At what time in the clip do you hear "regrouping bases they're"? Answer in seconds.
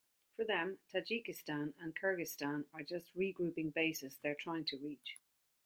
3.13-4.33